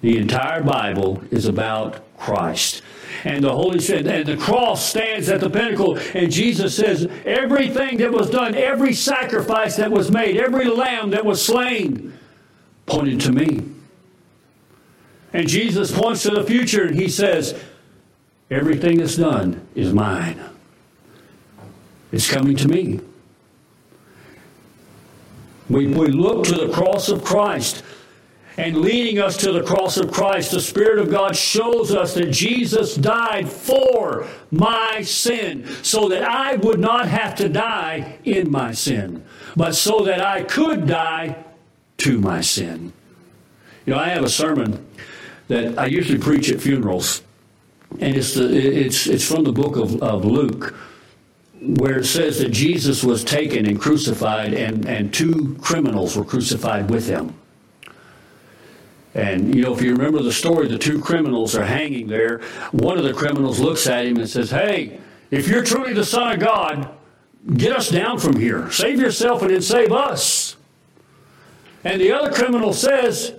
[0.03, 2.83] The entire Bible is about Christ.
[3.25, 5.99] And the Holy Spirit, and the cross stands at the pinnacle.
[6.15, 11.25] And Jesus says, everything that was done, every sacrifice that was made, every lamb that
[11.25, 12.13] was slain,
[12.85, 13.65] pointed to me.
[15.33, 17.61] And Jesus points to the future and he says,
[18.51, 20.41] everything that's done is mine.
[22.13, 23.01] It's coming to me.
[25.69, 27.83] We, we look to the cross of Christ
[28.57, 32.31] and leading us to the cross of Christ, the Spirit of God shows us that
[32.31, 38.73] Jesus died for my sin so that I would not have to die in my
[38.73, 39.25] sin,
[39.57, 41.45] but so that I could die
[41.99, 42.93] to my sin.
[43.85, 44.87] You know, I have a sermon
[45.49, 47.23] that I usually preach at funerals,
[48.01, 50.75] and it's, the, it's, it's from the book of, of Luke
[51.61, 56.91] where it says that Jesus was taken and crucified, and, and two criminals were crucified
[56.91, 57.35] with him.
[59.17, 62.41] And, you know, if you remember the story, the two criminals are hanging there.
[62.73, 65.01] One of the criminals looks at him and says, Hey,
[65.31, 66.91] if you're truly the Son of God,
[67.57, 68.71] get us down from here.
[68.71, 70.57] Save yourself and then save us.
[71.83, 73.35] And the other criminal says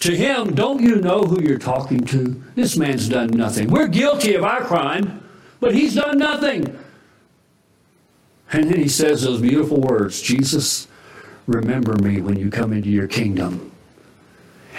[0.00, 2.42] to him, Don't you know who you're talking to?
[2.54, 3.70] This man's done nothing.
[3.70, 5.26] We're guilty of our crime,
[5.58, 6.78] but he's done nothing.
[8.52, 10.86] And then he says those beautiful words Jesus,
[11.46, 13.72] remember me when you come into your kingdom.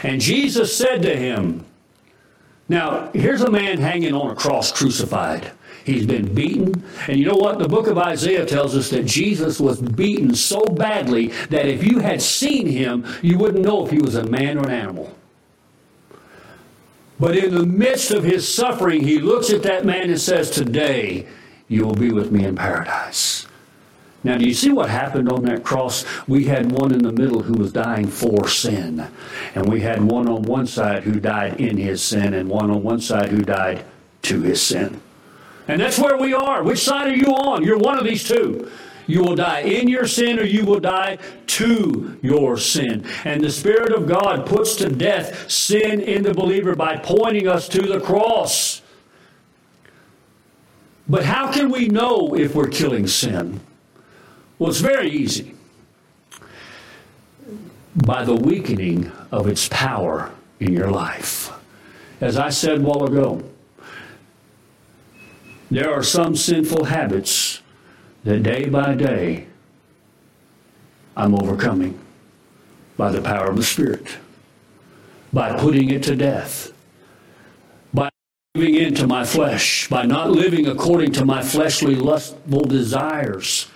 [0.03, 1.65] And Jesus said to him,
[2.69, 5.51] Now, here's a man hanging on a cross crucified.
[5.83, 6.83] He's been beaten.
[7.07, 7.59] And you know what?
[7.59, 11.99] The book of Isaiah tells us that Jesus was beaten so badly that if you
[11.99, 15.15] had seen him, you wouldn't know if he was a man or an animal.
[17.19, 21.25] But in the midst of his suffering, he looks at that man and says, Today
[21.67, 23.47] you will be with me in paradise.
[24.27, 26.03] Now, do you see what happened on that cross?
[26.27, 29.07] We had one in the middle who was dying for sin.
[29.55, 32.83] And we had one on one side who died in his sin, and one on
[32.83, 33.85] one side who died
[34.23, 34.99] to his sin.
[35.69, 36.61] And that's where we are.
[36.61, 37.63] Which side are you on?
[37.63, 38.69] You're one of these two.
[39.05, 43.05] You will die in your sin or you will die to your sin.
[43.23, 47.69] And the Spirit of God puts to death sin in the believer by pointing us
[47.69, 48.81] to the cross.
[51.07, 53.61] But how can we know if we're killing sin?
[54.59, 55.53] Well, it's very easy.
[57.95, 61.51] By the weakening of its power in your life.
[62.21, 63.43] As I said a while ago,
[65.69, 67.61] there are some sinful habits
[68.23, 69.47] that day by day
[71.15, 71.99] I'm overcoming.
[72.95, 74.17] By the power of the Spirit.
[75.31, 76.71] By putting it to death.
[77.93, 78.09] By
[78.55, 79.87] giving in to my flesh.
[79.87, 83.67] By not living according to my fleshly lustful desires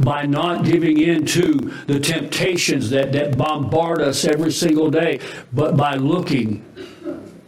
[0.00, 1.52] by not giving in to
[1.86, 5.20] the temptations that, that bombard us every single day,
[5.52, 6.64] but by looking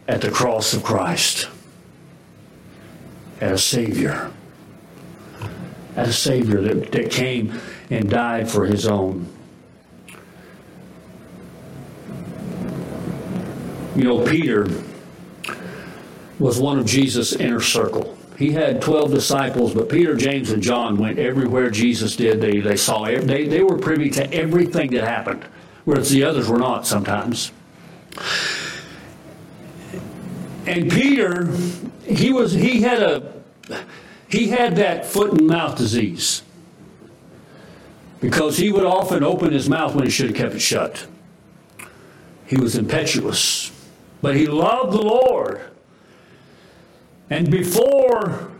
[0.07, 1.49] at the cross of Christ
[3.41, 4.31] as a Savior.
[5.95, 7.59] As a Savior that, that came
[7.89, 9.27] and died for His own.
[13.95, 14.67] You know, Peter
[16.37, 18.17] was one of Jesus' inner circle.
[18.39, 22.39] He had 12 disciples, but Peter, James, and John went everywhere Jesus did.
[22.39, 25.43] They, they saw, they, they were privy to everything that happened,
[25.83, 27.51] whereas the others were not sometimes.
[30.65, 31.51] And Peter,
[32.05, 33.33] he was, he had a,
[34.29, 36.41] he had that foot and mouth disease
[38.21, 41.07] because he would often open his mouth when he should have kept it shut.
[42.45, 43.69] He was impetuous,
[44.21, 45.59] but he loved the Lord.
[47.29, 48.51] And before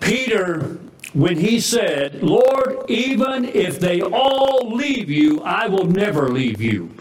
[0.00, 0.78] Peter,
[1.12, 6.94] when he said, Lord, even if they all leave you, I will never leave you.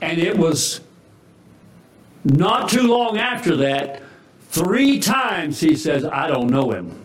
[0.00, 0.80] And it was
[2.24, 4.02] not too long after that,
[4.48, 6.98] three times he says, I don't know him.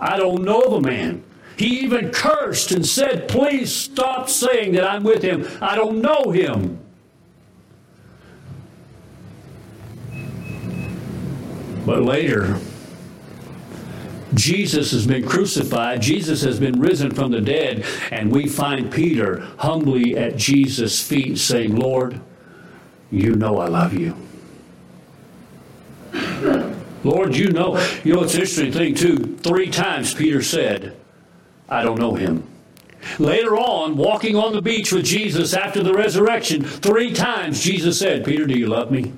[0.00, 1.22] I don't know the man.
[1.56, 5.46] He even cursed and said, Please stop saying that I'm with him.
[5.60, 6.83] I don't know him.
[11.84, 12.58] But later,
[14.34, 19.40] Jesus has been crucified, Jesus has been risen from the dead, and we find Peter
[19.58, 22.20] humbly at Jesus' feet saying, Lord,
[23.10, 24.16] you know I love you.
[27.04, 27.78] Lord, you know.
[28.02, 29.36] You know, it's an interesting thing, too.
[29.38, 30.96] Three times Peter said,
[31.68, 32.46] I don't know him.
[33.18, 38.24] Later on, walking on the beach with Jesus after the resurrection, three times Jesus said,
[38.24, 39.12] Peter, do you love me?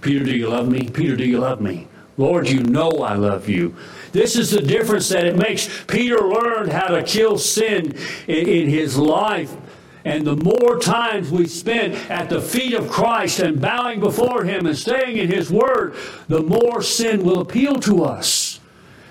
[0.00, 0.88] Peter, do you love me?
[0.88, 1.88] Peter, do you love me?
[2.16, 3.76] Lord, you know I love you.
[4.12, 5.84] This is the difference that it makes.
[5.86, 7.96] Peter learned how to kill sin
[8.26, 9.56] in, in his life.
[10.04, 14.64] And the more times we spend at the feet of Christ and bowing before Him
[14.66, 15.96] and staying in His Word,
[16.28, 18.58] the more sin will appeal to us.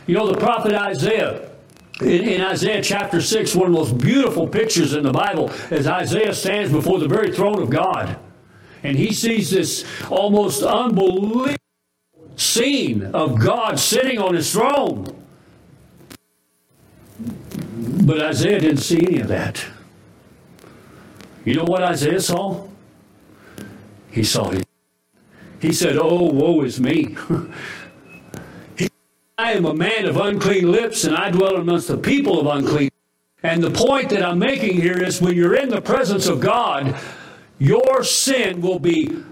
[0.07, 1.49] You know, the prophet Isaiah,
[2.01, 5.87] in, in, Isaiah chapter 6, one of the most beautiful pictures in the Bible, as
[5.87, 8.17] Isaiah stands before the very throne of God
[8.87, 11.57] and he sees this almost unbelievable
[12.37, 15.13] scene of God sitting on his throne.
[18.05, 19.65] But Isaiah didn't see any of that.
[21.43, 22.65] You know what Isaiah saw?
[24.09, 24.63] He saw his.
[25.59, 27.17] He said, Oh, woe is me.
[29.37, 32.89] I am a man of unclean lips, and I dwell amongst the people of unclean.
[33.43, 36.95] And the point that I'm making here is when you're in the presence of God,
[37.59, 39.23] your sin will be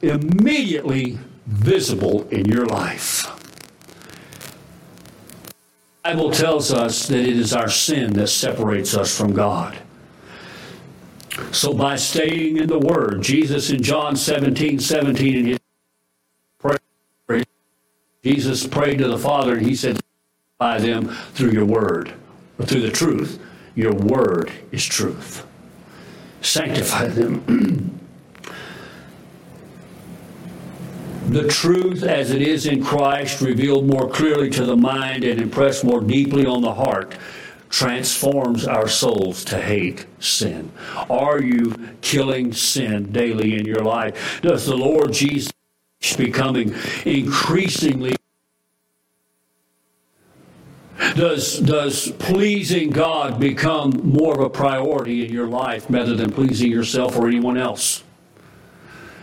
[0.00, 3.26] immediately visible in your life.
[6.02, 9.78] The Bible tells us that it is our sin that separates us from God.
[11.52, 15.58] So by staying in the Word, Jesus in John 17, 17 in his
[16.58, 17.44] prayer,
[18.24, 20.00] Jesus prayed to the Father and he said,
[20.58, 22.12] by them through your Word,
[22.58, 23.40] or through the truth.
[23.74, 25.46] Your Word is truth
[26.42, 28.00] sanctify them.
[31.28, 35.84] the truth as it is in Christ, revealed more clearly to the mind and impressed
[35.84, 37.14] more deeply on the heart,
[37.70, 40.70] transforms our souls to hate sin.
[41.08, 44.40] Are you killing sin daily in your life?
[44.42, 45.52] Does the Lord Jesus
[46.16, 46.74] becoming
[47.06, 48.16] increasingly
[51.14, 56.70] does, does pleasing God become more of a priority in your life rather than pleasing
[56.70, 58.04] yourself or anyone else?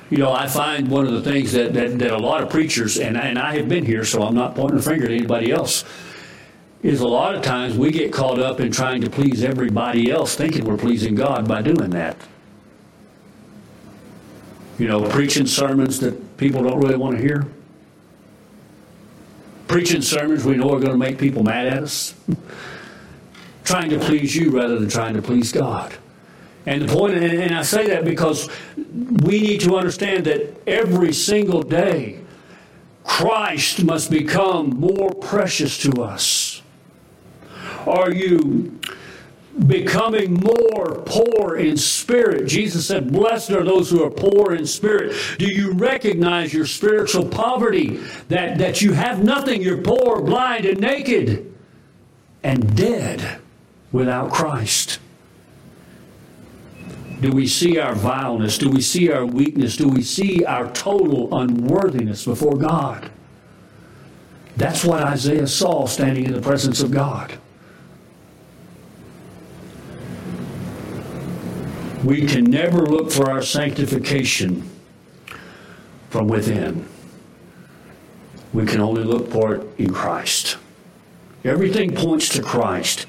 [0.10, 2.98] You know, I find one of the things that, that, that a lot of preachers,
[2.98, 5.86] and, and I have been here, so I'm not pointing a finger at anybody else,
[6.82, 10.36] is a lot of times we get caught up in trying to please everybody else,
[10.36, 12.18] thinking we're pleasing God by doing that.
[14.80, 17.48] You know, preaching sermons that people don't really want to hear
[19.70, 22.16] preaching sermons we know are going to make people mad at us,
[23.64, 25.96] trying to please you rather than trying to please God.
[26.66, 31.62] And the point, and I say that because we need to understand that every single
[31.62, 32.20] day,
[33.04, 36.62] Christ must become more precious to us.
[37.86, 38.80] Are you
[39.68, 42.48] becoming more poor in spirit.
[42.48, 45.16] Jesus said, Blessed are those who are poor in spirit.
[45.38, 47.98] Do you recognize your spiritual poverty?
[48.30, 51.54] That, that you have nothing, you're poor, blind, and naked,
[52.44, 53.40] and dead
[53.92, 55.00] without Christ.
[57.22, 58.58] Do we see our vileness?
[58.58, 59.76] Do we see our weakness?
[59.76, 63.12] Do we see our total unworthiness before God?
[64.56, 67.39] That's what Isaiah saw standing in the presence of God.
[72.04, 74.70] We can never look for our sanctification
[76.10, 76.88] from within.
[78.54, 80.58] We can only look for it in Christ.
[81.44, 83.06] Everything points to Christ.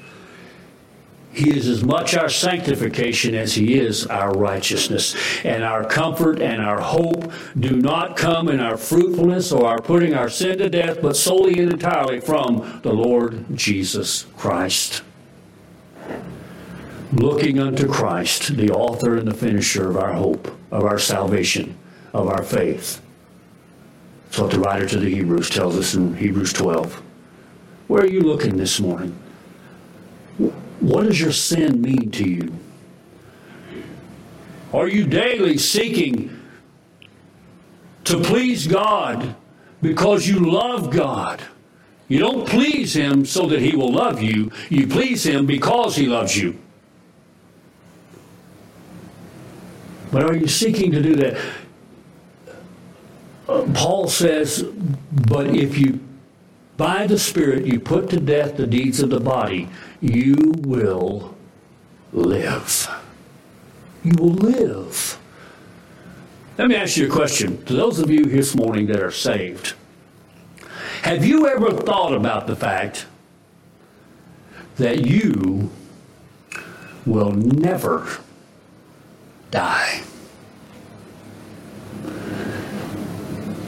[1.33, 5.15] He is as much our sanctification as He is our righteousness.
[5.45, 10.13] And our comfort and our hope do not come in our fruitfulness or our putting
[10.13, 15.03] our sin to death, but solely and entirely from the Lord Jesus Christ.
[17.13, 21.77] Looking unto Christ, the author and the finisher of our hope, of our salvation,
[22.13, 23.01] of our faith.
[24.25, 27.01] That's what the writer to the Hebrews tells us in Hebrews 12.
[27.87, 29.17] Where are you looking this morning?
[30.79, 32.53] What does your sin mean to you?
[34.73, 36.41] Are you daily seeking
[38.05, 39.35] to please God
[39.81, 41.41] because you love God?
[42.07, 46.07] You don't please Him so that He will love you, you please Him because He
[46.07, 46.57] loves you.
[50.11, 51.41] But are you seeking to do that?
[53.47, 55.99] Uh, Paul says, but if you,
[56.77, 59.69] by the Spirit, you put to death the deeds of the body,
[60.01, 61.35] you will
[62.11, 62.89] live.
[64.03, 65.17] You will live.
[66.57, 67.63] Let me ask you a question.
[67.65, 69.73] To those of you this morning that are saved,
[71.03, 73.05] have you ever thought about the fact
[74.75, 75.71] that you
[77.05, 78.19] will never
[79.51, 80.01] die.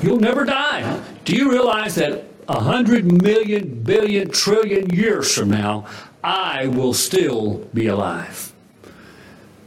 [0.02, 1.02] You'll never die.
[1.24, 5.86] Do you realize that a hundred million, billion, trillion years from now,
[6.24, 8.52] I will still be alive?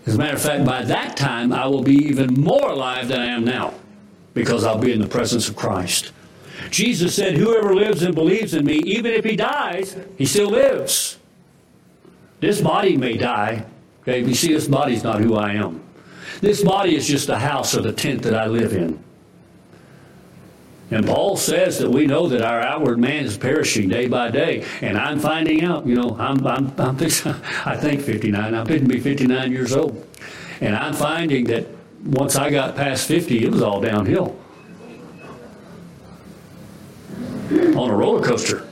[0.04, 3.20] As a matter of fact, by that time, I will be even more alive than
[3.20, 3.74] I am now
[4.34, 6.12] because I'll be in the presence of Christ.
[6.70, 11.18] Jesus said, Whoever lives and believes in me, even if he dies, he still lives.
[12.40, 13.64] This body may die.
[14.02, 15.85] Okay, you see, this body's not who I am.
[16.40, 19.02] This body is just the house or the tent that I live in.
[20.90, 24.64] And Paul says that we know that our outward man is perishing day by day.
[24.80, 26.96] And I'm finding out, you know, I'm, I'm, I'm
[27.64, 30.06] I think 59, I'm going to be 59 years old.
[30.60, 31.66] And I'm finding that
[32.04, 34.38] once I got past 50, it was all downhill.
[37.50, 38.68] On a roller coaster.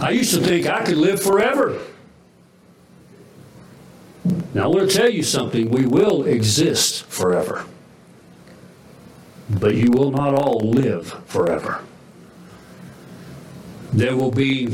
[0.00, 1.78] I used to think I could live forever.
[4.52, 5.70] Now, I want to tell you something.
[5.70, 7.64] We will exist forever.
[9.48, 11.82] But you will not all live forever.
[13.92, 14.68] There will be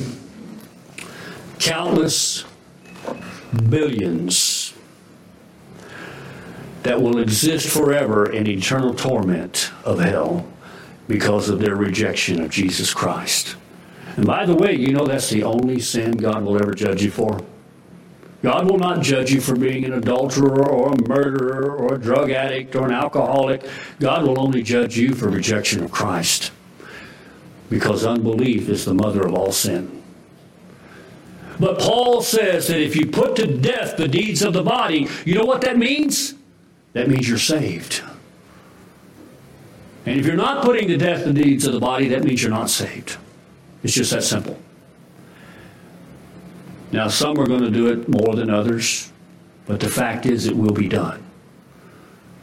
[1.59, 2.45] countless
[3.69, 4.75] billions
[6.83, 10.47] that will exist forever in eternal torment of hell
[11.09, 13.57] because of their rejection of Jesus Christ.
[14.17, 17.11] And by the way, you know that's the only sin God will ever judge you
[17.11, 17.41] for.
[18.47, 22.31] God will not judge you for being an adulterer or a murderer or a drug
[22.31, 23.69] addict or an alcoholic.
[23.99, 26.53] God will only judge you for rejection of Christ
[27.71, 30.01] because unbelief is the mother of all sin.
[31.59, 35.35] But Paul says that if you put to death the deeds of the body, you
[35.35, 36.37] know what that means?
[36.93, 38.01] That means you're saved.
[40.05, 42.53] And if you're not putting to death the deeds of the body, that means you're
[42.53, 43.17] not saved.
[43.83, 44.57] It's just that simple.
[46.93, 49.13] Now, some are going to do it more than others,
[49.67, 51.25] but the fact is it will be done.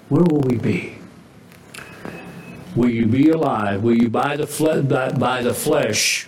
[0.09, 0.95] Where will we be?
[2.75, 3.83] Will you be alive?
[3.83, 6.27] Will you, by the, fle- by, by the flesh,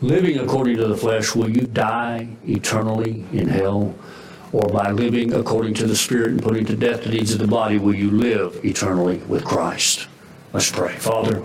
[0.00, 3.94] living according to the flesh, will you die eternally in hell?
[4.52, 7.46] Or by living according to the Spirit and putting to death the deeds of the
[7.46, 10.08] body, will you live eternally with Christ?
[10.52, 10.94] Let's pray.
[10.96, 11.42] Father,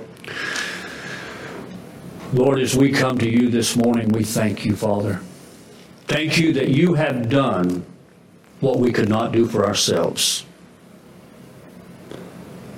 [2.34, 5.22] Lord, as we come to you this morning, we thank you, Father.
[6.08, 7.86] Thank you that you have done
[8.62, 10.46] what we could not do for ourselves.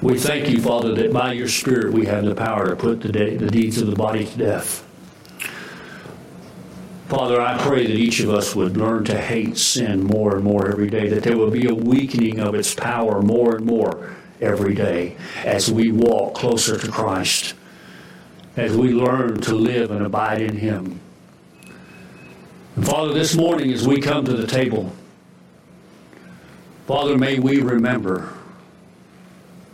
[0.01, 3.11] We thank you, Father, that by your Spirit we have the power to put the,
[3.11, 4.85] de- the deeds of the body to death.
[7.07, 10.69] Father, I pray that each of us would learn to hate sin more and more
[10.69, 14.73] every day, that there would be a weakening of its power more and more every
[14.73, 17.53] day as we walk closer to Christ,
[18.55, 20.99] as we learn to live and abide in Him.
[22.79, 24.93] And Father, this morning as we come to the table,
[26.87, 28.31] Father, may we remember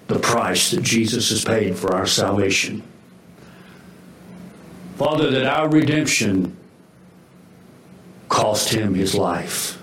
[0.07, 2.81] the price that Jesus has paid for our salvation.
[4.95, 6.57] Father, that our redemption
[8.27, 9.79] cost him his life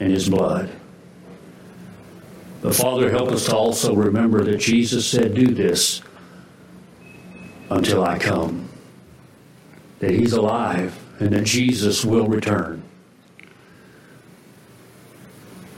[0.00, 0.70] and his blood.
[2.62, 6.00] But Father, help us to also remember that Jesus said, Do this
[7.68, 8.70] until I come.
[9.98, 12.82] That he's alive and that Jesus will return.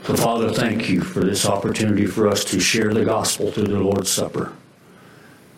[0.03, 3.79] So, Father, thank you for this opportunity for us to share the gospel through the
[3.79, 4.53] Lord's Supper.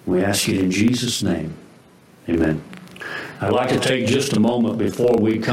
[0.05, 1.53] We ask it in Jesus' name.
[2.27, 2.61] Amen.
[3.39, 5.49] I'd like to take just a moment before we come.